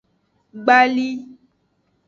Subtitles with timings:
[0.61, 1.09] Gbali.